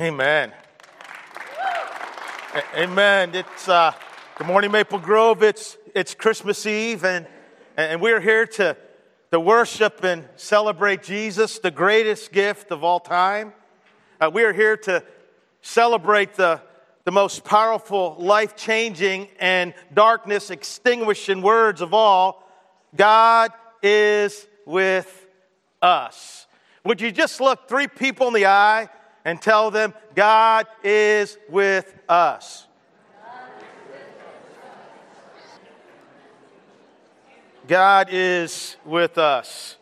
[0.00, 0.52] Amen.
[2.76, 3.34] Amen.
[3.34, 3.90] It's uh,
[4.36, 5.42] good morning, Maple Grove.
[5.42, 7.26] It's it's Christmas Eve, and
[7.76, 8.76] and we're here to
[9.32, 13.52] to worship and celebrate Jesus, the greatest gift of all time.
[14.20, 15.02] Uh, we are here to
[15.62, 16.62] celebrate the
[17.02, 22.48] the most powerful, life changing, and darkness extinguishing words of all.
[22.94, 23.50] God
[23.82, 25.26] is with
[25.82, 26.46] us.
[26.84, 28.90] Would you just look three people in the eye
[29.28, 32.66] and tell them, God is with us?
[37.66, 39.76] God is with us.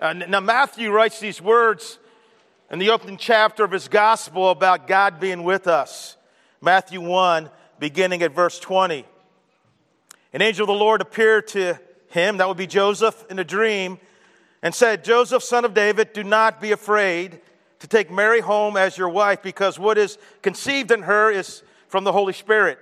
[0.00, 1.98] Uh, now, Matthew writes these words
[2.70, 6.16] in the opening chapter of his gospel about God being with us.
[6.60, 7.50] Matthew 1,
[7.80, 9.04] beginning at verse 20.
[10.32, 11.80] An angel of the Lord appeared to
[12.10, 13.98] him, that would be Joseph, in a dream,
[14.62, 17.40] and said, Joseph, son of David, do not be afraid
[17.80, 22.04] to take Mary home as your wife, because what is conceived in her is from
[22.04, 22.78] the Holy Spirit.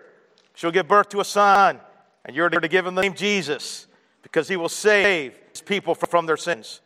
[0.55, 1.81] She'll give birth to a son,
[2.25, 3.87] and you're to give him the name Jesus,
[4.23, 6.81] because he will save his people from their sins.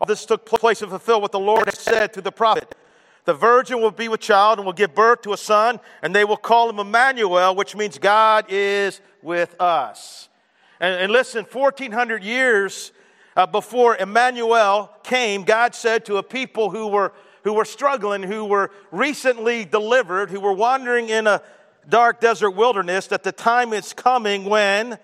[0.00, 2.74] All this took place to fulfill what the Lord had said to the prophet.
[3.24, 6.24] The virgin will be with child and will give birth to a son, and they
[6.24, 10.28] will call him Emmanuel, which means God is with us.
[10.80, 12.92] And, and listen, 1400 years
[13.36, 17.12] uh, before Emmanuel came, God said to a people who were,
[17.44, 21.40] who were struggling, who were recently delivered, who were wandering in a
[21.88, 24.98] dark desert wilderness, that the time is coming when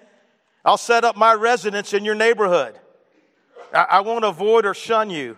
[0.65, 2.79] I'll set up my residence in your neighborhood.
[3.73, 5.37] I, I won't avoid or shun you.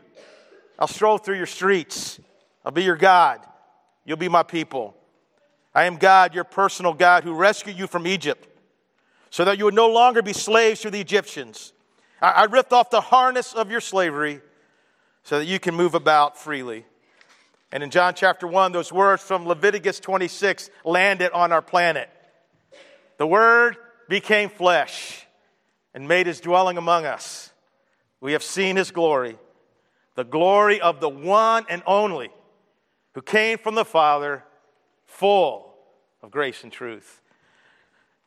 [0.78, 2.20] I'll stroll through your streets.
[2.64, 3.40] I'll be your God.
[4.04, 4.96] You'll be my people.
[5.74, 8.48] I am God, your personal God, who rescued you from Egypt
[9.30, 11.72] so that you would no longer be slaves to the Egyptians.
[12.20, 14.40] I, I ripped off the harness of your slavery
[15.24, 16.84] so that you can move about freely.
[17.72, 22.10] And in John chapter 1, those words from Leviticus 26 landed on our planet.
[23.16, 23.76] The Word
[24.10, 25.26] became flesh
[25.94, 27.50] and made his dwelling among us.
[28.20, 29.38] We have seen his glory,
[30.16, 32.30] the glory of the one and only
[33.14, 34.44] who came from the Father,
[35.06, 35.74] full
[36.22, 37.20] of grace and truth.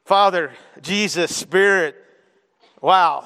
[0.05, 1.95] Father, Jesus, Spirit,
[2.81, 3.25] wow,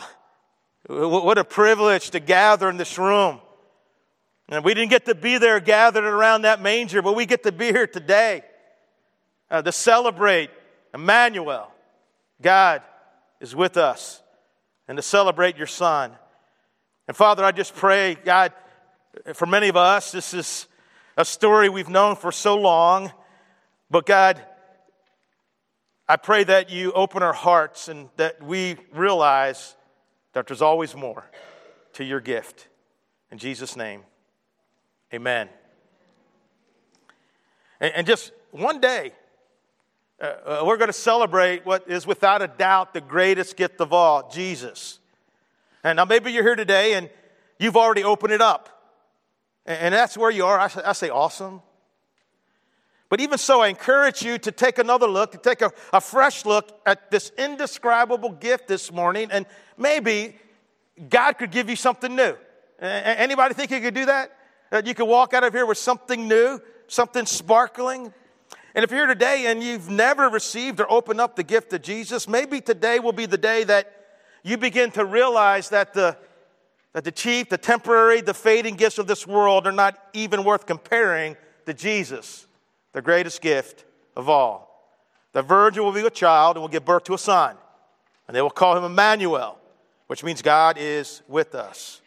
[0.87, 3.39] what a privilege to gather in this room.
[4.49, 7.51] And we didn't get to be there gathered around that manger, but we get to
[7.51, 8.41] be here today
[9.51, 10.49] uh, to celebrate
[10.91, 11.71] Emmanuel.
[12.41, 12.81] God
[13.39, 14.23] is with us
[14.87, 16.11] and to celebrate your Son.
[17.07, 18.51] And Father, I just pray, God,
[19.35, 20.67] for many of us, this is
[21.15, 23.11] a story we've known for so long,
[23.91, 24.43] but God,
[26.07, 29.75] I pray that you open our hearts and that we realize
[30.33, 31.29] that there's always more
[31.93, 32.67] to your gift.
[33.31, 34.01] In Jesus' name,
[35.13, 35.49] amen.
[37.79, 39.13] And, and just one day,
[40.21, 43.93] uh, uh, we're going to celebrate what is without a doubt the greatest gift of
[43.93, 44.99] all Jesus.
[45.83, 47.09] And now, maybe you're here today and
[47.57, 48.75] you've already opened it up.
[49.65, 50.59] And, that's where you are.
[50.59, 51.61] I, I say, awesome.
[53.07, 56.45] But even so, I encourage you to take another look, to take a, a fresh
[56.45, 59.45] look at this indescribable gift this morning, and
[59.77, 60.35] maybe
[61.09, 62.35] God could give you something new.
[62.79, 64.31] Anybody think He could do that?
[64.71, 68.13] That you can walk out of here with something new, something sparkling?
[68.75, 71.81] And if you're here today and you've never received or opened up the gift of
[71.81, 73.91] Jesus, maybe today will be the day that
[74.43, 76.17] you begin to realize that the,
[76.93, 80.65] that the cheap, the temporary, the fading gifts of this world are not even worth
[80.65, 82.47] comparing to Jesus
[82.93, 84.69] the greatest gift of all.
[85.33, 87.55] The virgin will be a child and will give birth to a son,
[88.27, 89.59] and they will call him Emmanuel,
[90.07, 92.01] which means God is with us.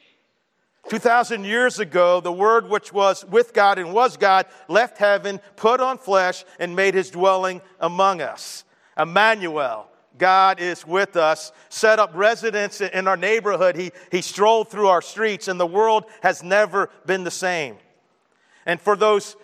[0.89, 5.81] 2,000 years ago, the Word, which was with God and was God, left heaven, put
[5.81, 8.65] on flesh, and made his dwelling among us.
[8.99, 9.89] Emmanuel,
[10.19, 13.77] God is with us, set up residence in our neighborhood.
[13.77, 17.77] He, he strolled through our streets, and the world has never been the same.
[18.67, 19.37] And for those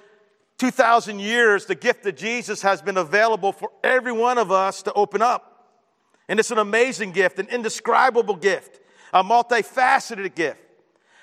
[0.59, 4.93] 2,000 years, the gift of Jesus has been available for every one of us to
[4.93, 5.77] open up.
[6.29, 8.81] And it's an amazing gift, an indescribable gift,
[9.15, 10.61] a multifaceted gift.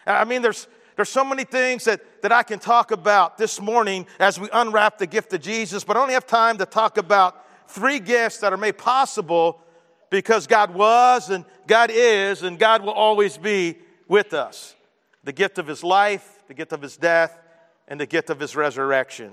[0.05, 4.05] I mean, there's, there's so many things that, that I can talk about this morning
[4.19, 7.43] as we unwrap the gift of Jesus, but I only have time to talk about
[7.67, 9.61] three gifts that are made possible
[10.09, 14.75] because God was and God is and God will always be with us
[15.23, 17.39] the gift of His life, the gift of His death,
[17.87, 19.31] and the gift of his resurrection.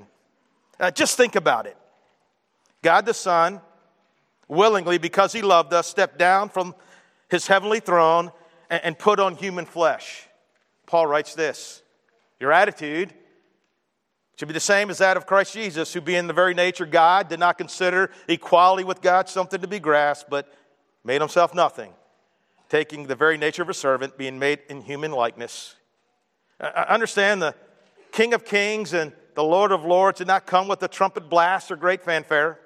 [0.78, 1.76] Uh, just think about it.
[2.82, 3.60] God the Son,
[4.48, 6.74] willingly, because he loved us, stepped down from
[7.28, 8.30] his heavenly throne
[8.68, 10.28] and, and put on human flesh.
[10.92, 11.82] Paul writes this
[12.38, 13.14] Your attitude
[14.36, 17.30] should be the same as that of Christ Jesus, who, being the very nature God,
[17.30, 20.52] did not consider equality with God something to be grasped, but
[21.02, 21.94] made himself nothing,
[22.68, 25.76] taking the very nature of a servant, being made in human likeness.
[26.60, 27.54] I understand the
[28.12, 31.70] King of Kings and the Lord of Lords did not come with a trumpet blast
[31.70, 32.60] or great fanfare.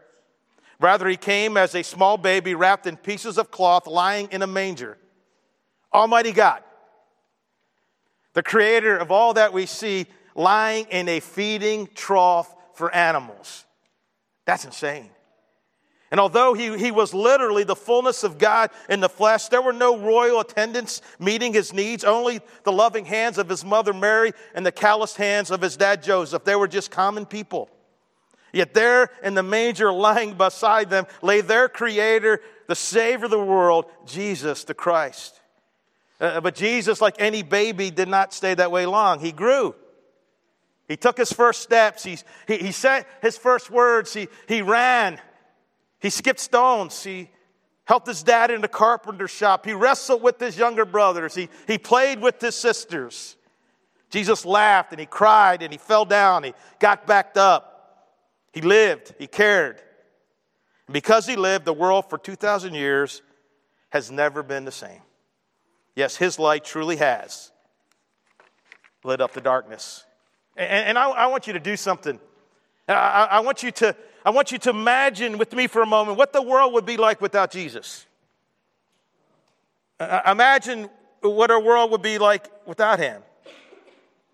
[0.80, 4.48] Rather, he came as a small baby wrapped in pieces of cloth, lying in a
[4.48, 4.98] manger.
[5.94, 6.64] Almighty God,
[8.36, 10.04] the creator of all that we see,
[10.34, 13.64] lying in a feeding trough for animals.
[14.44, 15.08] That's insane.
[16.10, 19.72] And although he, he was literally the fullness of God in the flesh, there were
[19.72, 24.66] no royal attendants meeting his needs, only the loving hands of his mother Mary and
[24.66, 26.44] the calloused hands of his dad Joseph.
[26.44, 27.70] They were just common people.
[28.52, 33.38] Yet there in the manger, lying beside them, lay their creator, the Savior of the
[33.38, 35.40] world, Jesus the Christ.
[36.20, 39.20] Uh, but Jesus, like any baby, did not stay that way long.
[39.20, 39.74] He grew.
[40.88, 42.04] He took his first steps.
[42.04, 44.14] He, he, he said his first words.
[44.14, 45.20] He, he ran.
[46.00, 47.02] He skipped stones.
[47.02, 47.28] He
[47.84, 49.66] helped his dad in the carpenter shop.
[49.66, 51.34] He wrestled with his younger brothers.
[51.34, 53.36] He, he played with his sisters.
[54.10, 56.44] Jesus laughed and he cried and he fell down.
[56.44, 57.72] He got backed up.
[58.52, 59.14] He lived.
[59.18, 59.80] He cared.
[60.86, 63.22] And because he lived, the world for 2,000 years
[63.90, 65.00] has never been the same.
[65.96, 67.50] Yes, his light truly has
[69.02, 70.04] lit up the darkness.
[70.56, 72.20] And, and I, I, want you to do something.
[72.88, 76.18] I, I, want you to I want you to imagine with me for a moment
[76.18, 78.04] what the world would be like without Jesus.
[80.26, 80.90] Imagine
[81.22, 83.22] what our world would be like without him.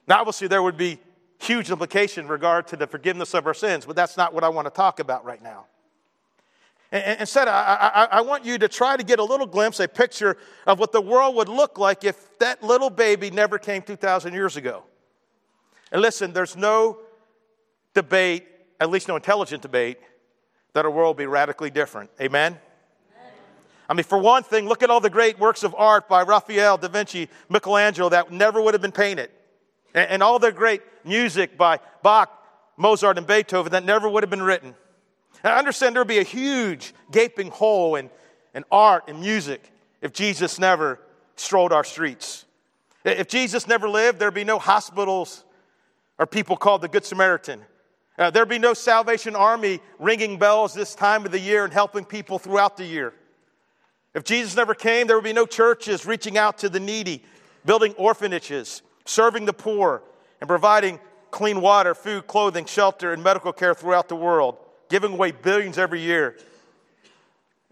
[0.09, 0.99] Now, obviously, there would be
[1.39, 4.49] huge implication in regard to the forgiveness of our sins, but that's not what I
[4.49, 5.67] want to talk about right now.
[6.93, 10.37] Instead, I, I, I, want you to try to get a little glimpse, a picture
[10.67, 14.59] of what the world would look like if that little baby never came 2,000 years
[14.59, 14.83] ago.
[15.91, 16.99] And listen, there's no
[17.95, 18.47] debate
[18.83, 19.99] at least no intelligent debate,
[20.73, 22.11] that our world will be radically different.
[22.21, 22.59] Amen?
[23.89, 26.79] I mean, for one thing, look at all the great works of art by Raphael,
[26.79, 29.31] Da Vinci, Michelangelo that never would have been painted.
[29.95, 32.31] And, and all the great music by Bach,
[32.77, 34.75] Mozart, and Beethoven that never would have been written.
[35.45, 38.11] I understand there would be a huge gaping hole in,
[38.55, 41.01] in art and music if Jesus never
[41.37, 42.45] strolled our streets.
[43.05, 45.45] If Jesus never lived, there'd be no hospitals
[46.19, 47.63] or people called the Good Samaritan.
[48.19, 52.05] Uh, there'd be no Salvation Army ringing bells this time of the year and helping
[52.05, 53.15] people throughout the year.
[54.15, 57.25] If Jesus never came, there would be no churches reaching out to the needy,
[57.65, 60.03] building orphanages, serving the poor,
[60.41, 61.01] and providing
[61.31, 64.59] clean water, food, clothing, shelter, and medical care throughout the world,
[64.93, 66.37] giving away billions every year.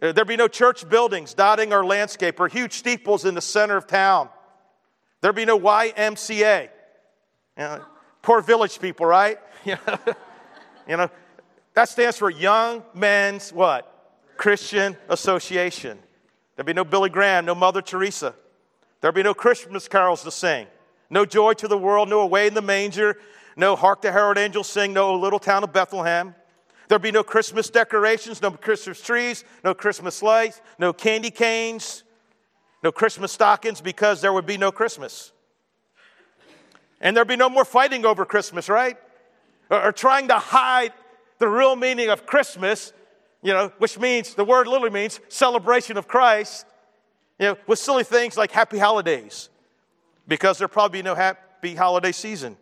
[0.03, 3.77] Uh, there'd be no church buildings dotting our landscape or huge steeples in the center
[3.77, 4.31] of town.
[5.21, 6.71] There'd be no YMCA.
[7.59, 7.85] You know,
[8.23, 9.39] poor village people, right?
[10.89, 11.09] You know,
[11.75, 13.87] that stands for Young Men's what?
[14.37, 15.97] Christian Association.
[16.57, 18.35] There'll be no Billy Graham, no Mother Teresa.
[19.01, 20.67] There'll be no Christmas carols to sing.
[21.11, 23.19] No joy to the world, no away in the manger,
[23.55, 26.35] no hark the herald angels sing, no little town of Bethlehem.
[26.91, 32.03] There'll be no Christmas decorations, no Christmas trees, no Christmas lights, no candy canes,
[32.83, 35.31] no Christmas stockings because there would be no Christmas.
[37.01, 38.97] And there'd be no more fighting over Christmas, right?
[39.71, 40.93] or trying to hide
[41.38, 42.93] the real meaning of Christmas,
[43.41, 46.67] you know, which means the word literally means celebration of Christ,
[47.38, 49.49] you know, with silly things like happy holidays,
[50.26, 52.57] because there'll probably be no happy holiday season.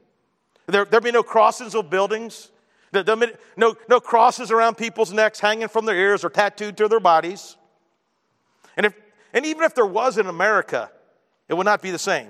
[0.66, 2.57] There, there'll be no crosses of buildings, there'll
[2.92, 7.56] no, no crosses around people's necks hanging from their ears or tattooed to their bodies.
[8.76, 8.94] And, if,
[9.32, 10.90] and even if there was in America,
[11.48, 12.28] it would not be the same.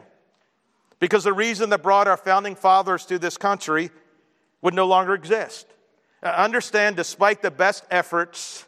[1.01, 3.91] Because the reason that brought our founding fathers to this country
[4.63, 5.67] would no longer exist.
[6.23, 8.67] Uh, understand, despite the best efforts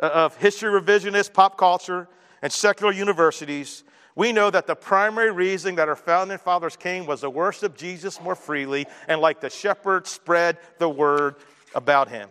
[0.00, 2.08] uh, of history revisionists, pop culture,
[2.40, 3.84] and secular universities,
[4.16, 8.20] we know that the primary reason that our founding fathers came was to worship Jesus
[8.20, 11.36] more freely and, like the shepherd, spread the word
[11.74, 12.30] about him.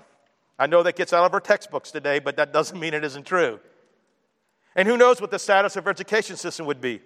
[0.57, 3.25] I know that gets out of our textbooks today, but that doesn't mean it isn't
[3.25, 3.59] true.
[4.75, 7.01] And who knows what the status of our education system would be?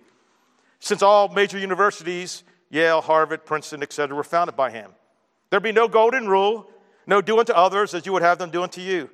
[0.80, 4.92] Since all major universities, Yale, Harvard, Princeton, etc., were founded by him.
[5.50, 6.70] There'd be no golden rule,
[7.06, 9.10] no do unto others as you would have them do unto you.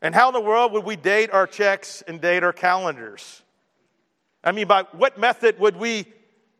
[0.00, 3.42] And how in the world would we date our checks and date our calendars?
[4.42, 6.06] I mean, by what method would we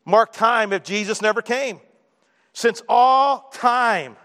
[0.05, 1.79] mark time if Jesus never came?
[2.53, 4.17] Since all time,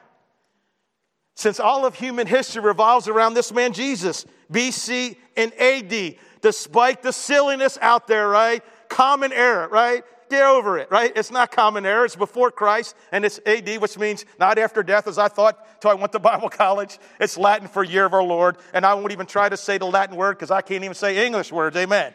[1.34, 7.12] since all of human history revolves around this man Jesus, BC and AD, despite the
[7.12, 8.62] silliness out there, right?
[8.88, 10.02] Common error, right?
[10.28, 11.12] get over it, right?
[11.14, 12.04] It's not common error.
[12.04, 15.90] It's before Christ, and it's AD, which means not after death, as I thought till
[15.90, 16.98] I went to Bible college.
[17.20, 19.86] It's Latin for year of our Lord, and I won't even try to say the
[19.86, 21.76] Latin word because I can't even say English words.
[21.76, 22.14] Amen.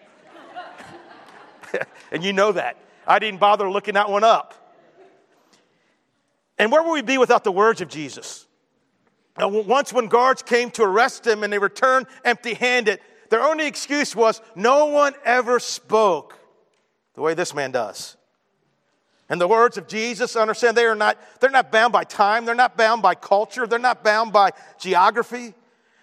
[2.11, 2.77] and you know that.
[3.07, 4.53] I didn't bother looking that one up.
[6.57, 8.45] And where would we be without the words of Jesus?
[9.37, 12.99] Now, once, when guards came to arrest him and they returned empty handed,
[13.29, 16.37] their only excuse was no one ever spoke
[17.13, 18.17] the way this man does.
[19.29, 22.53] And the words of Jesus, understand they are not, they're not bound by time, they're
[22.53, 25.53] not bound by culture, they're not bound by geography.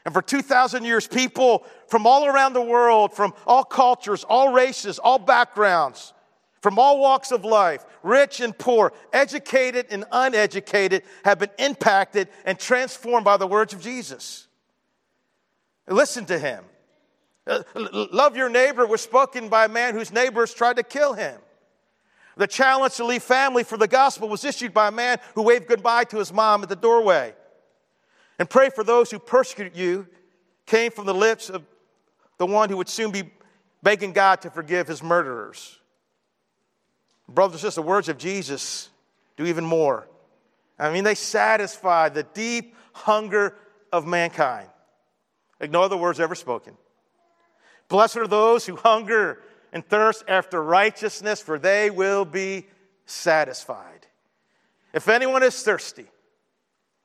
[0.08, 4.98] And for 2,000 years, people from all around the world, from all cultures, all races,
[4.98, 6.14] all backgrounds,
[6.62, 12.58] from all walks of life, rich and poor, educated and uneducated, have been impacted and
[12.58, 14.46] transformed by the words of Jesus.
[15.86, 16.64] Listen to him.
[17.46, 17.62] Uh,
[18.10, 21.38] love your neighbor was spoken by a man whose neighbors tried to kill him.
[22.38, 25.66] The challenge to leave family for the gospel was issued by a man who waved
[25.66, 27.34] goodbye to his mom at the doorway.
[28.38, 30.06] And pray for those who persecute you
[30.66, 31.64] came from the lips of
[32.38, 33.30] the one who would soon be
[33.82, 35.78] begging God to forgive his murderers.
[37.28, 38.90] Brothers and sisters, the words of Jesus
[39.36, 40.08] do even more.
[40.78, 43.56] I mean, they satisfy the deep hunger
[43.92, 44.68] of mankind.
[45.60, 46.76] Ignore the words ever spoken.
[47.88, 49.42] Blessed are those who hunger
[49.72, 52.66] and thirst after righteousness, for they will be
[53.06, 54.06] satisfied.
[54.92, 56.06] If anyone is thirsty,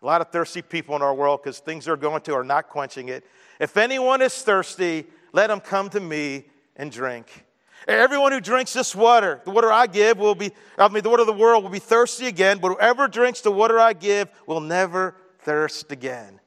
[0.03, 2.67] a lot of thirsty people in our world because things they're going to are not
[2.67, 3.25] quenching it.
[3.59, 6.45] If anyone is thirsty, let him come to me
[6.75, 7.45] and drink.
[7.87, 11.21] Everyone who drinks this water, the water I give, will be, I mean, the water
[11.21, 14.61] of the world will be thirsty again, but whoever drinks the water I give will
[14.61, 16.39] never thirst again.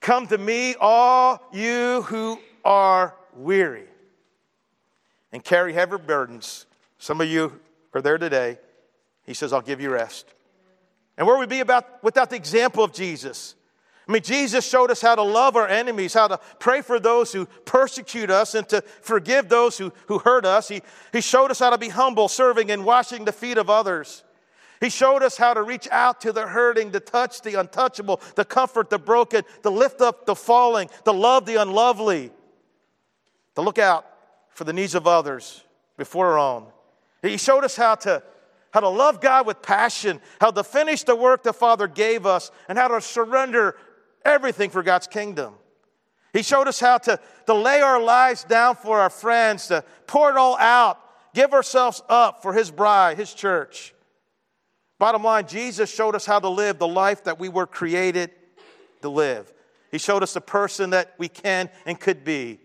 [0.00, 3.86] Come to me, all you who are weary
[5.32, 6.66] and carry heavy burdens.
[6.98, 7.60] Some of you
[7.94, 8.58] are there today.
[9.24, 10.32] He says, I'll give you rest.
[11.16, 13.54] And where would we be about without the example of Jesus?
[14.08, 17.32] I mean, Jesus showed us how to love our enemies, how to pray for those
[17.32, 20.68] who persecute us, and to forgive those who, who hurt us.
[20.68, 20.82] He,
[21.12, 24.22] he showed us how to be humble, serving and washing the feet of others.
[24.80, 28.44] He showed us how to reach out to the hurting, to touch the untouchable, to
[28.44, 32.30] comfort the broken, to lift up the falling, to love the unlovely
[33.56, 34.06] to look out
[34.50, 35.64] for the needs of others
[35.96, 36.66] before our own.
[37.22, 38.22] He showed us how to,
[38.76, 42.50] how to love God with passion, how to finish the work the Father gave us,
[42.68, 43.74] and how to surrender
[44.22, 45.54] everything for God's kingdom.
[46.34, 50.28] He showed us how to, to lay our lives down for our friends, to pour
[50.28, 51.00] it all out,
[51.32, 53.94] give ourselves up for His bride, His church.
[54.98, 58.30] Bottom line, Jesus showed us how to live the life that we were created
[59.00, 59.50] to live.
[59.90, 62.60] He showed us the person that we can and could be.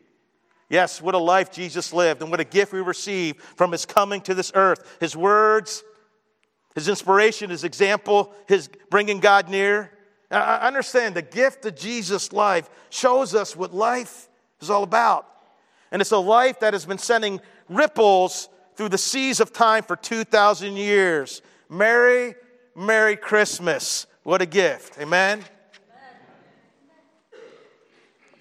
[0.70, 4.20] Yes, what a life Jesus lived and what a gift we received from his coming
[4.24, 4.98] to this earth.
[5.00, 5.86] His words,
[6.76, 9.92] his inspiration, his example, his bringing God near.
[10.30, 14.30] I understand the gift of Jesus' life shows us what life
[14.62, 15.28] is all about.
[15.92, 19.98] And it's a life that has been sending ripples through the seas of time for
[19.98, 21.42] 2,000 years.
[21.70, 22.36] Merry,
[22.76, 24.08] Merry Christmas.
[24.24, 24.98] What a gift.
[25.00, 25.44] Amen.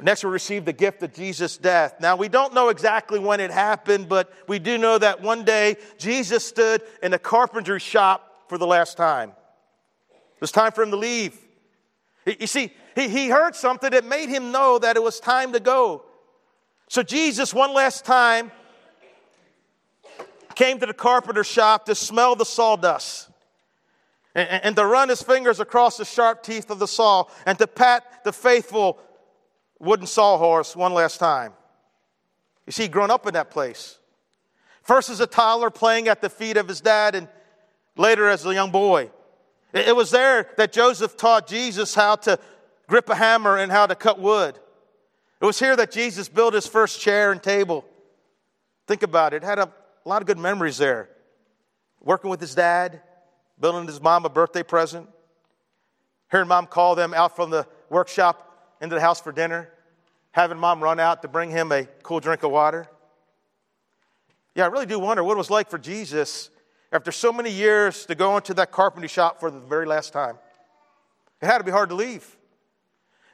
[0.03, 1.97] Next, we receive the gift of Jesus' death.
[2.01, 5.77] Now, we don't know exactly when it happened, but we do know that one day
[5.99, 9.31] Jesus stood in a carpenter's shop for the last time.
[10.11, 11.39] It was time for him to leave.
[12.25, 15.61] You see, he, he heard something that made him know that it was time to
[15.61, 16.05] go.
[16.89, 18.51] So, Jesus, one last time,
[20.55, 23.31] came to the carpenter shop to smell the sawdust
[24.35, 28.23] and to run his fingers across the sharp teeth of the saw and to pat
[28.25, 28.99] the faithful
[29.81, 31.53] wooden sawhorse one last time.
[32.67, 33.99] You see, grown up in that place.
[34.83, 37.29] First as a toddler playing at the feet of his dad, and
[37.97, 39.11] later as a young boy.
[39.73, 42.39] It was there that Joseph taught Jesus how to
[42.89, 44.59] grip a hammer and how to cut wood.
[45.41, 47.85] It was here that Jesus built his first chair and table.
[48.87, 49.73] Think about it, it had a
[50.05, 51.09] lot of good memories there.
[52.01, 53.03] Working with his dad,
[53.61, 55.09] building his mom a birthday present,
[56.31, 58.50] hearing mom call them out from the workshop
[58.81, 59.69] into the house for dinner,
[60.33, 62.89] having mom run out to bring him a cool drink of water.
[64.55, 66.51] Yeah, I really do wonder what it was like for Jesus
[66.93, 70.37] after so many years to go into that carpentry shop for the very last time.
[71.41, 72.37] It had to be hard to leave.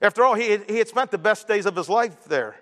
[0.03, 2.57] After all, he had, he had spent the best days of his life there.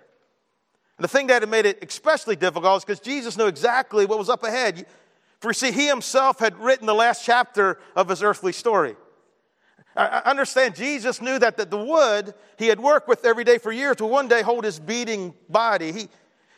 [0.97, 4.17] And the thing that had made it especially difficult is because Jesus knew exactly what
[4.17, 4.85] was up ahead.
[5.41, 8.95] For you see, he himself had written the last chapter of his earthly story.
[9.95, 13.97] I understand Jesus knew that the wood he had worked with every day for years
[13.99, 15.91] would one day hold his beating body.
[15.93, 16.09] He,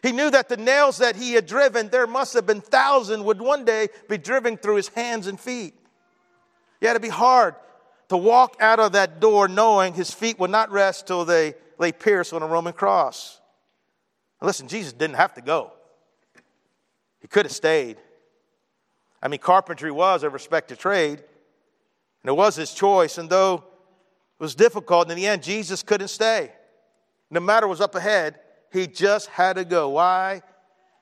[0.02, 3.40] He knew that the nails that he had driven, there must have been thousands, would
[3.40, 5.76] one day be driven through his hands and feet.
[6.82, 7.56] It had to be hard
[8.10, 11.92] to walk out of that door knowing his feet would not rest till they lay
[11.92, 13.40] pierced on a Roman cross.
[14.42, 15.74] listen, Jesus didn't have to go,
[17.20, 17.98] he could have stayed.
[19.22, 21.24] I mean, carpentry was a respected trade,
[22.24, 23.18] and it was his choice.
[23.18, 26.52] And though it was difficult, in the end, Jesus couldn't stay.
[27.30, 28.40] No matter what was up ahead,
[28.72, 29.90] he just had to go.
[29.90, 30.42] Why?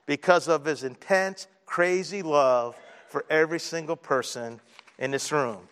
[0.06, 2.76] Because of his intense, crazy love
[3.08, 4.60] for every single person
[4.98, 5.68] in this room.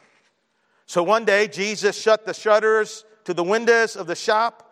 [0.86, 4.70] So one day, Jesus shut the shutters to the windows of the shop,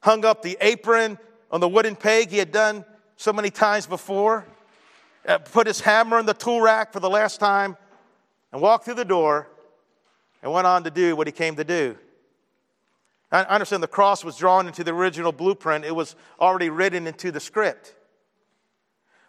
[0.00, 1.18] hung up the apron
[1.50, 2.84] on the wooden peg he had done
[3.16, 4.46] so many times before,
[5.26, 7.76] uh, put his hammer in the tool rack for the last time,
[8.52, 9.48] and walked through the door
[10.42, 11.96] and went on to do what he came to do.
[13.30, 17.30] I understand the cross was drawn into the original blueprint, it was already written into
[17.30, 17.94] the script.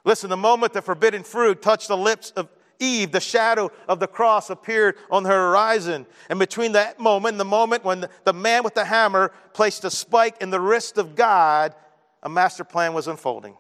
[0.06, 2.48] Listen, the moment the forbidden fruit touched the lips of
[2.80, 6.06] Eve, the shadow of the cross appeared on the horizon.
[6.30, 9.92] And between that moment and the moment when the man with the hammer placed a
[9.92, 11.76] spike in the wrist of God,
[12.24, 13.58] a master plan was unfolding.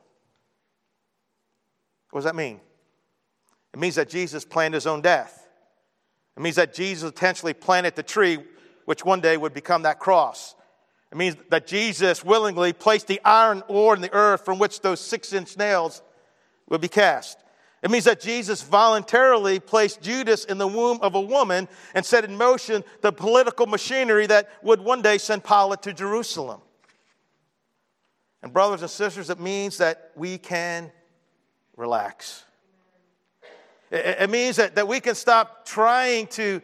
[2.11, 2.61] What does that mean?
[3.73, 5.38] It means that Jesus planned his own death.
[6.37, 8.39] It means that Jesus intentionally planted the tree,
[8.85, 10.55] which one day would become that cross.
[11.11, 14.99] It means that Jesus willingly placed the iron ore in the earth from which those
[14.99, 16.01] six inch nails
[16.69, 17.43] would be cast.
[17.81, 22.25] It means that Jesus voluntarily placed Judas in the womb of a woman and set
[22.25, 26.61] in motion the political machinery that would one day send Pilate to Jerusalem.
[28.41, 30.91] And, brothers and sisters, it means that we can
[31.75, 32.43] relax.
[33.91, 36.61] It, means that, that we can stop trying to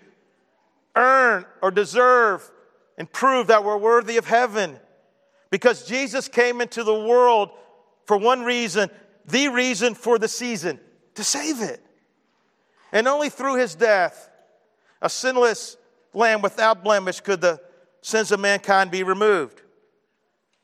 [0.95, 2.49] earn or deserve
[2.97, 4.79] and prove that we're worthy of heaven.
[5.49, 7.49] Because Jesus came into the world
[8.05, 8.89] for one reason,
[9.25, 10.79] the reason for the season
[11.15, 11.83] to save it.
[12.91, 14.29] And only through his death,
[15.01, 15.77] a sinless
[16.13, 17.59] lamb without blemish, could the
[18.01, 19.61] sins of mankind be removed.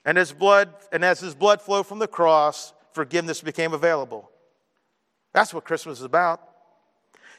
[0.06, 4.30] And his blood, and as his blood flowed from the cross, forgiveness became available.
[5.34, 6.51] That's what Christmas is about.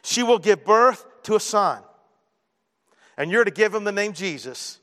[0.02, 1.82] She will give birth to a son.
[3.16, 4.80] And you're to give him the name Jesus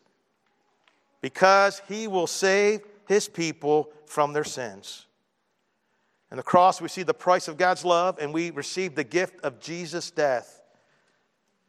[1.22, 5.06] because he will save his people from their sins.
[6.32, 9.42] In the cross, we see the price of God's love, and we receive the gift
[9.42, 10.62] of Jesus' death.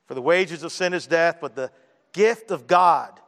[0.06, 1.70] For the wages of sin is death, but the
[2.12, 3.18] gift of God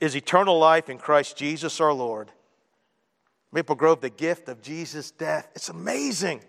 [0.00, 2.30] is eternal life in Christ Jesus our Lord.
[3.52, 5.48] Maple Grove, the gift of Jesus' death.
[5.54, 6.42] It's amazing.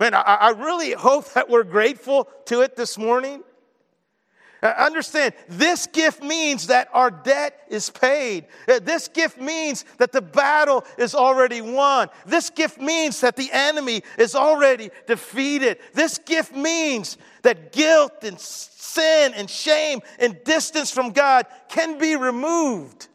[0.00, 3.42] Man, I, I really hope that we're grateful to it this morning.
[4.64, 8.46] Uh, understand, this gift means that our debt is paid.
[8.66, 12.08] Uh, this gift means that the battle is already won.
[12.24, 15.78] This gift means that the enemy is already defeated.
[15.92, 22.16] This gift means that guilt and sin and shame and distance from God can be
[22.16, 23.08] removed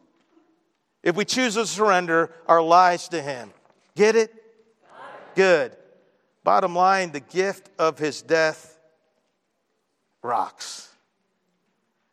[1.02, 3.52] if we choose to surrender our lives to Him.
[3.96, 4.32] Get it?
[5.34, 5.76] Good.
[6.42, 8.78] Bottom line, the gift of His death
[10.22, 10.88] rocks.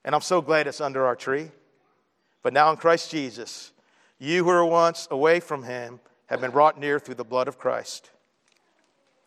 [0.03, 1.51] And I'm so glad it's under our tree.
[2.41, 3.71] But now in Christ Jesus,
[4.19, 7.57] you who were once away from him have been brought near through the blood of
[7.57, 8.09] Christ.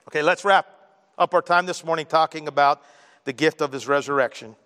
[0.09, 0.67] Okay, let's wrap
[1.19, 2.83] up our time this morning talking about
[3.25, 4.57] the gift of his resurrection.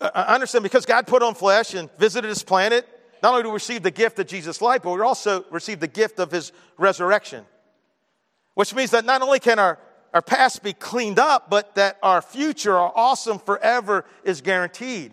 [0.00, 2.88] Uh, I understand because God put on flesh and visited his planet,
[3.22, 5.88] not only do we receive the gift of Jesus' life, but we also receive the
[5.88, 7.44] gift of his resurrection.
[8.56, 9.78] Which means that not only can our
[10.16, 15.12] our past be cleaned up, but that our future, our awesome forever, is guaranteed.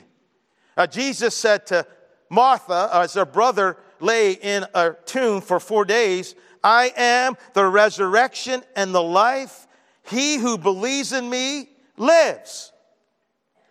[0.77, 1.85] Uh, Jesus said to
[2.29, 8.63] Martha, as her brother lay in a tomb for four days, I am the resurrection
[8.77, 9.67] and the life.
[10.03, 12.71] He who believes in me lives,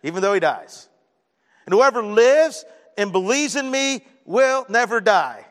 [0.02, 0.86] even though he dies.
[1.64, 2.66] And whoever lives
[2.98, 5.46] and believes in me will never die.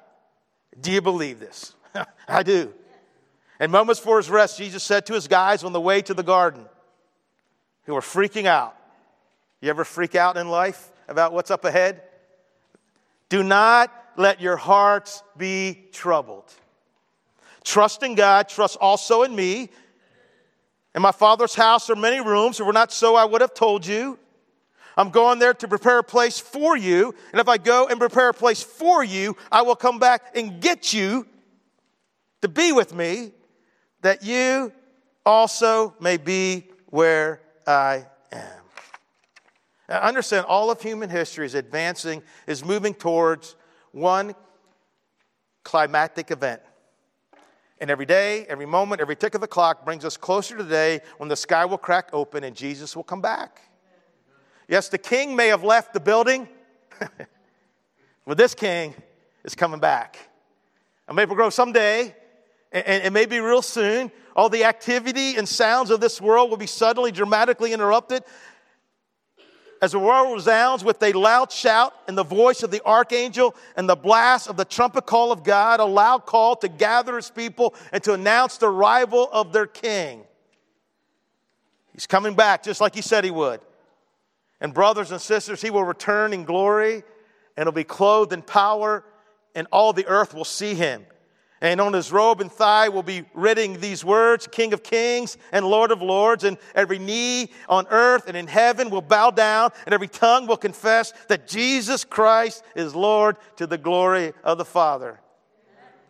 [0.80, 1.74] Do you believe this?
[2.28, 2.72] I do.
[3.62, 6.24] And moments before his rest, Jesus said to his guys on the way to the
[6.24, 6.66] garden,
[7.84, 8.76] who were freaking out.
[9.62, 12.02] You ever freak out in life about what's up ahead?
[13.30, 16.52] Do not let your hearts be troubled.
[17.64, 19.70] Trust in God, trust also in me.
[20.96, 22.56] In my Father's house are many rooms.
[22.56, 24.18] If it were not so, I would have told you.
[24.98, 27.14] I'm going there to prepare a place for you.
[27.32, 30.60] And if I go and prepare a place for you, I will come back and
[30.60, 31.28] get you
[32.42, 33.34] to be with me
[34.02, 34.72] that you
[35.26, 38.64] also may be where I am.
[39.90, 43.56] Now, understand all of human history is advancing, is moving towards
[43.92, 44.34] one
[45.64, 46.62] climactic event.
[47.80, 50.70] And every day, every moment, every tick of the clock brings us closer to the
[50.70, 53.62] day when the sky will crack open and Jesus will come back.
[54.68, 56.48] Yes, the king may have left the building,
[58.26, 58.94] but this king
[59.44, 60.18] is coming back.
[61.08, 62.16] And Maple Grove someday,
[62.72, 66.58] and it may be real soon, all the activity and sounds of this world will
[66.58, 68.24] be suddenly dramatically interrupted
[69.82, 73.90] as the world resounds with a loud shout and the voice of the archangel and
[73.90, 77.74] the blast of the trumpet call of God, a loud call to gather his people
[77.92, 80.24] and to announce the arrival of their king.
[81.94, 83.60] He's coming back just like he said he would.
[84.62, 87.04] And, brothers and sisters, he will return in glory
[87.58, 89.04] and will be clothed in power,
[89.56, 91.04] and all the earth will see him.
[91.64, 95.64] And on his robe and thigh will be written these words King of Kings and
[95.64, 96.44] Lord of Lords.
[96.44, 100.58] And every knee on earth and in heaven will bow down, and every tongue will
[100.58, 105.20] confess that Jesus Christ is Lord to the glory of the Father.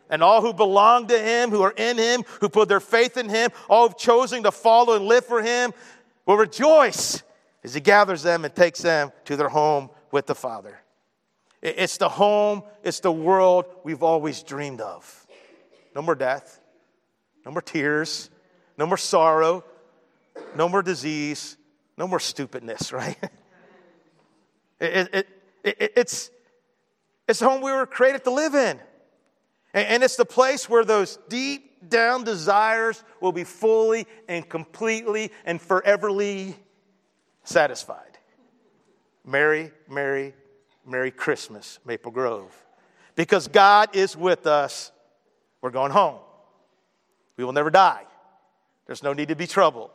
[0.08, 3.28] And all who belong to him, who are in him, who put their faith in
[3.28, 5.72] him, all who've chosen to follow and live for him,
[6.26, 7.22] will rejoice
[7.62, 10.78] as he gathers them and takes them to their home with the Father.
[11.60, 15.21] It's the home, it's the world we've always dreamed of.
[15.94, 16.60] No more death.
[17.44, 18.30] No more tears.
[18.78, 19.64] No more sorrow.
[20.56, 21.56] No more disease.
[21.96, 23.18] No more stupidness, right?
[24.80, 25.28] it, it,
[25.64, 26.30] it, it's,
[27.28, 28.78] it's the home we were created to live in.
[29.74, 35.32] And, and it's the place where those deep down desires will be fully and completely
[35.44, 36.56] and foreverly
[37.44, 38.18] satisfied.
[39.24, 40.34] Merry, Merry,
[40.86, 42.52] Merry Christmas, Maple Grove.
[43.14, 44.90] Because God is with us
[45.62, 46.18] we're going home.
[47.36, 48.02] We will never die.
[48.86, 49.90] There's no need to be troubled.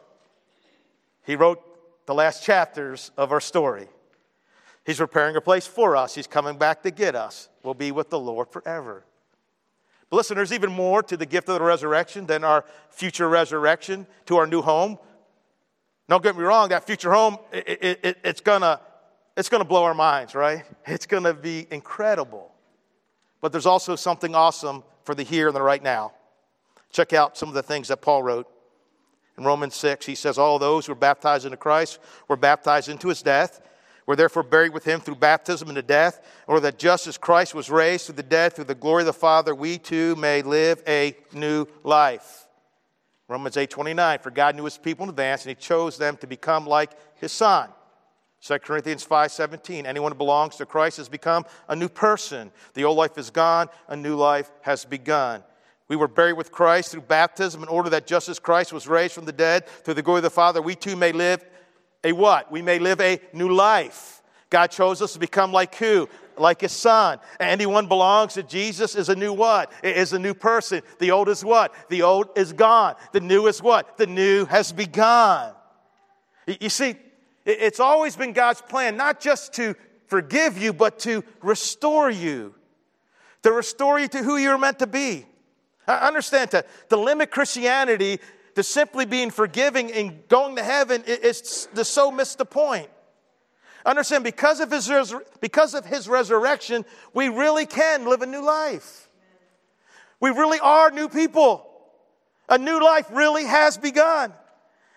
[1.25, 1.61] He wrote
[2.07, 3.87] the last chapters of our story.
[4.85, 6.15] He's preparing a place for us.
[6.15, 7.49] He's coming back to get us.
[7.61, 9.03] We'll be with the Lord forever.
[10.09, 14.07] But listen, there's even more to the gift of the resurrection than our future resurrection
[14.27, 14.97] to our new home.
[16.07, 18.79] Don't get me wrong, that future home, it, it, it's gonna,
[19.35, 20.63] it's gonna blow our minds, right?
[20.85, 22.49] It's gonna be incredible.
[23.41, 26.11] But there's also something awesome for the here and the right now.
[26.91, 28.45] Check out some of the things that Paul wrote.
[29.37, 33.07] In Romans 6, he says, All those who were baptized into Christ were baptized into
[33.07, 33.61] his death,
[34.05, 37.69] were therefore buried with him through baptism into death, or that just as Christ was
[37.69, 41.15] raised through the dead through the glory of the Father, we too may live a
[41.31, 42.45] new life.
[43.29, 46.27] Romans 8 29, for God knew his people in advance, and he chose them to
[46.27, 47.69] become like his son.
[48.41, 52.51] 2 Corinthians 5:17 anyone who belongs to Christ has become a new person.
[52.73, 55.43] The old life is gone, a new life has begun.
[55.87, 59.13] We were buried with Christ through baptism in order that just as Christ was raised
[59.13, 61.43] from the dead through the glory of the Father, we too may live
[62.03, 62.51] a what?
[62.51, 64.21] We may live a new life.
[64.49, 66.07] God chose us to become like who?
[66.37, 67.19] Like his son.
[67.39, 69.71] Anyone belongs to Jesus is a new what?
[69.81, 70.83] It is a new person.
[70.99, 71.73] The old is what?
[71.89, 72.95] The old is gone.
[73.11, 73.97] The new is what?
[73.97, 75.53] The new has begun.
[76.45, 76.95] You see,
[77.47, 79.75] it's always been God's plan, not just to
[80.07, 82.53] forgive you, but to restore you,
[83.43, 85.25] to restore you to who you're meant to be.
[85.87, 88.19] I understand to, to limit Christianity
[88.55, 92.89] to simply being forgiving and going to heaven is to so miss the point.
[93.85, 96.83] Understand, because of, his, because of his resurrection,
[97.13, 99.09] we really can live a new life.
[100.19, 101.65] We really are new people.
[102.49, 104.33] A new life really has begun.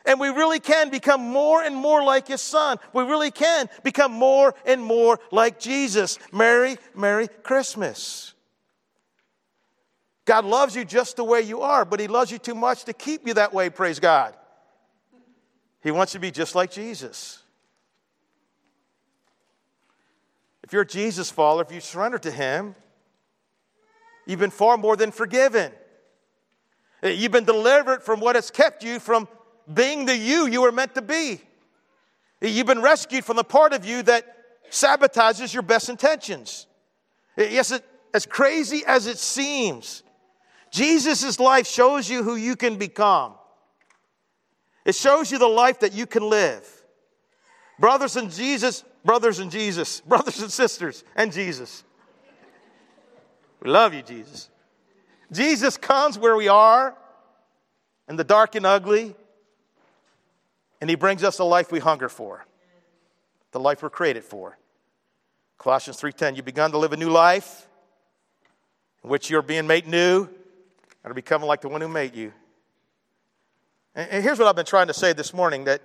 [0.06, 2.78] And we really can become more and more like his son.
[2.92, 6.18] We really can become more and more like Jesus.
[6.32, 8.34] Merry, Merry Christmas.
[10.24, 12.92] God loves you just the way you are, but he loves you too much to
[12.92, 14.36] keep you that way, praise God.
[15.82, 17.42] He wants you to be just like Jesus.
[20.62, 22.76] If you're a Jesus follower, if you surrender to him,
[24.24, 25.72] you've been far more than forgiven.
[27.02, 29.26] You've been delivered from what has kept you from
[29.72, 31.40] being the you you were meant to be.
[32.40, 36.66] You've been rescued from the part of you that sabotages your best intentions.
[37.36, 40.02] Yes, it, as crazy as it seems,
[40.70, 43.34] Jesus' life shows you who you can become.
[44.84, 46.66] It shows you the life that you can live.
[47.78, 51.84] Brothers and Jesus, brothers and Jesus, brothers and sisters and Jesus.
[53.62, 54.48] We love you, Jesus.
[55.30, 56.96] Jesus comes where we are
[58.08, 59.14] in the dark and ugly,
[60.80, 62.46] and he brings us the life we hunger for,
[63.52, 64.58] the life we're created for.
[65.58, 67.68] Colossians 3:10, you've begun to live a new life
[69.04, 70.28] in which you're being made new
[71.04, 72.32] and are becoming like the one who made you.
[73.94, 75.82] And here's what I've been trying to say this morning that,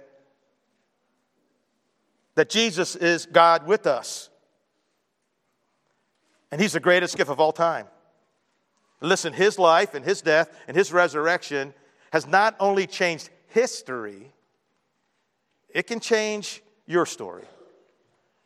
[2.35, 4.29] that Jesus is God with us.
[6.51, 7.87] And he's the greatest gift of all time.
[9.01, 11.73] Listen, his life and his death and his resurrection
[12.11, 14.31] has not only changed history,
[15.75, 17.43] it can change your story.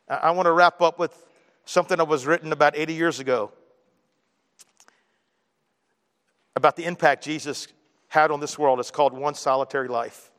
[0.08, 1.14] I want to wrap up with
[1.64, 3.52] something that was written about 80 years ago
[6.56, 7.68] about the impact Jesus
[8.08, 8.80] had on this world.
[8.80, 10.32] It's called One Solitary Life.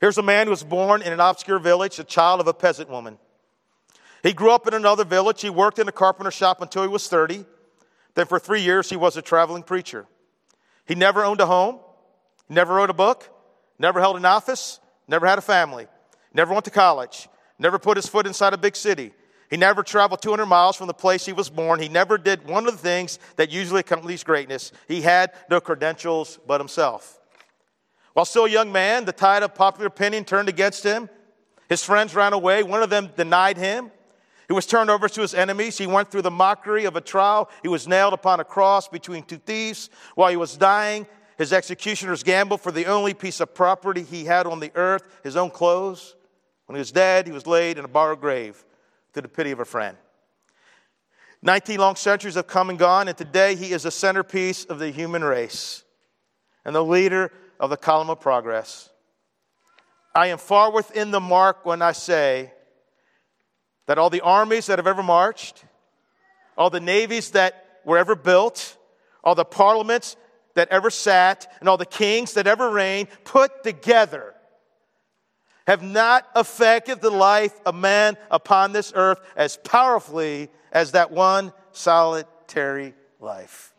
[0.00, 2.88] Here's a man who was born in an obscure village, a child of a peasant
[2.88, 3.18] woman.
[4.22, 5.42] He grew up in another village.
[5.42, 7.44] He worked in a carpenter shop until he was 30.
[8.14, 10.06] Then, for three years, he was a traveling preacher.
[10.86, 11.80] He never owned a home,
[12.48, 13.28] never wrote a book,
[13.80, 14.78] never held an office,
[15.10, 15.88] never had a family,
[16.32, 19.12] never went to college, never put his foot inside a big city.
[19.50, 21.80] He never traveled 200 miles from the place he was born.
[21.80, 24.70] He never did one of the things that usually accompanies greatness.
[24.86, 27.18] He had no credentials but himself.
[28.12, 31.10] While still a young man, the tide of popular opinion turned against him.
[31.68, 32.62] His friends ran away.
[32.62, 33.90] One of them denied him.
[34.46, 35.78] He was turned over to his enemies.
[35.78, 37.50] He went through the mockery of a trial.
[37.62, 39.90] He was nailed upon a cross between two thieves.
[40.14, 41.06] While he was dying,
[41.40, 45.36] his executioners gambled for the only piece of property he had on the earth his
[45.36, 46.14] own clothes.
[46.66, 48.62] When he was dead, he was laid in a borrowed grave
[49.14, 49.96] to the pity of a friend.
[51.40, 54.90] 19 long centuries have come and gone, and today he is the centerpiece of the
[54.90, 55.82] human race
[56.66, 58.90] and the leader of the column of progress.
[60.14, 62.52] I am far within the mark when I say
[63.86, 65.64] that all the armies that have ever marched,
[66.58, 68.76] all the navies that were ever built,
[69.24, 70.16] all the parliaments
[70.54, 74.34] that ever sat, and all the kings that ever reigned put together
[75.66, 81.52] have not affected the life of man upon this earth as powerfully as that one
[81.72, 83.72] solitary life.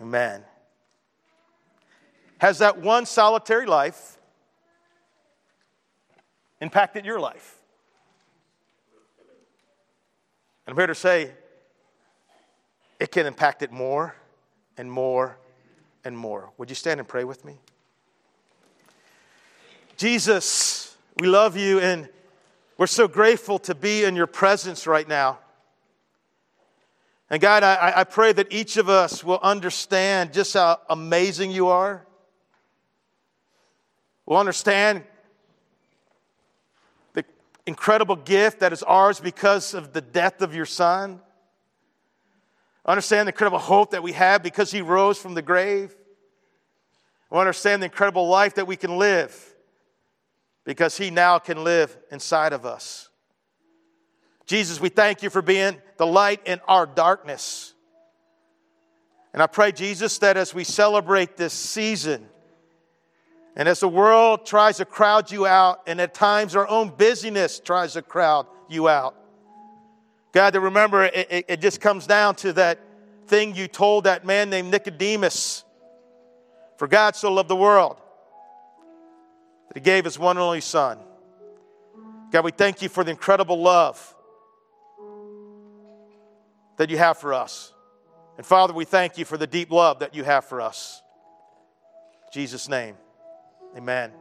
[0.00, 0.42] Amen.
[2.38, 4.18] Has that one solitary life
[6.60, 7.56] impacted your life?
[10.66, 11.30] And I'm here to say
[12.98, 14.16] it can impact it more
[14.76, 15.38] and more
[16.06, 16.50] and more.
[16.56, 17.56] Would you stand and pray with me?
[19.96, 22.08] Jesus, we love you and
[22.78, 25.40] we're so grateful to be in your presence right now.
[27.28, 31.68] And God, I, I pray that each of us will understand just how amazing you
[31.68, 32.06] are.
[34.26, 35.02] We'll understand
[37.14, 37.24] the
[37.66, 41.20] incredible gift that is ours because of the death of your son.
[42.86, 45.94] Understand the incredible hope that we have because he rose from the grave.
[47.30, 49.54] We understand the incredible life that we can live
[50.64, 53.08] because he now can live inside of us.
[54.46, 57.74] Jesus, we thank you for being the light in our darkness.
[59.32, 62.28] And I pray, Jesus, that as we celebrate this season,
[63.56, 67.58] and as the world tries to crowd you out, and at times our own busyness
[67.58, 69.16] tries to crowd you out,
[70.36, 72.78] God, to remember it, it, it just comes down to that
[73.26, 75.64] thing you told that man named Nicodemus.
[76.76, 77.96] For God so loved the world
[79.68, 80.98] that he gave his one and only Son.
[82.32, 84.14] God, we thank you for the incredible love
[86.76, 87.72] that you have for us.
[88.36, 91.00] And Father, we thank you for the deep love that you have for us.
[92.26, 92.96] In Jesus' name.
[93.74, 94.12] Amen.